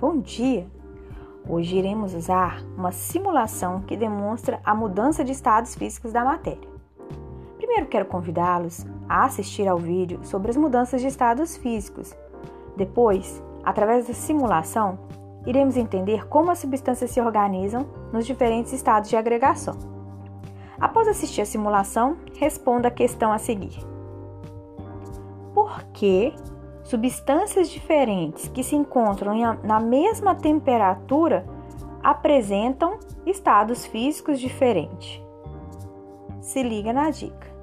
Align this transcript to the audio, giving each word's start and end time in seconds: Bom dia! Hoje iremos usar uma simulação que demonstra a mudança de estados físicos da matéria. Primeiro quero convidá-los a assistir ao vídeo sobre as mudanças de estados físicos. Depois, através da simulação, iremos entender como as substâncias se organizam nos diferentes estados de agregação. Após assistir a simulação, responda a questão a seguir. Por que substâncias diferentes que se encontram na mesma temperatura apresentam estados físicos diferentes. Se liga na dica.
Bom 0.00 0.20
dia! 0.20 0.66
Hoje 1.46 1.76
iremos 1.76 2.14
usar 2.14 2.62
uma 2.76 2.90
simulação 2.90 3.82
que 3.82 3.94
demonstra 3.94 4.58
a 4.64 4.74
mudança 4.74 5.22
de 5.22 5.32
estados 5.32 5.74
físicos 5.74 6.12
da 6.12 6.24
matéria. 6.24 6.66
Primeiro 7.58 7.86
quero 7.86 8.06
convidá-los 8.06 8.86
a 9.06 9.26
assistir 9.26 9.68
ao 9.68 9.76
vídeo 9.76 10.20
sobre 10.24 10.50
as 10.50 10.56
mudanças 10.56 11.02
de 11.02 11.08
estados 11.08 11.58
físicos. 11.58 12.16
Depois, 12.74 13.42
através 13.62 14.08
da 14.08 14.14
simulação, 14.14 14.98
iremos 15.44 15.76
entender 15.76 16.26
como 16.28 16.50
as 16.50 16.60
substâncias 16.60 17.10
se 17.10 17.20
organizam 17.20 17.86
nos 18.10 18.24
diferentes 18.24 18.72
estados 18.72 19.10
de 19.10 19.16
agregação. 19.16 19.76
Após 20.80 21.06
assistir 21.06 21.42
a 21.42 21.46
simulação, 21.46 22.16
responda 22.36 22.88
a 22.88 22.90
questão 22.90 23.30
a 23.30 23.38
seguir. 23.38 23.76
Por 25.52 25.82
que 25.92 26.32
substâncias 26.88 27.68
diferentes 27.68 28.48
que 28.48 28.62
se 28.64 28.74
encontram 28.74 29.34
na 29.62 29.78
mesma 29.78 30.34
temperatura 30.34 31.44
apresentam 32.02 32.98
estados 33.26 33.84
físicos 33.84 34.40
diferentes. 34.40 35.22
Se 36.40 36.62
liga 36.62 36.90
na 36.94 37.10
dica. 37.10 37.57